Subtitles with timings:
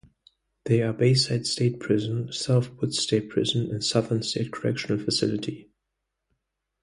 [0.65, 5.69] They are Bayside State Prison, South Woods State Prison, and Southern State Correctional Facility.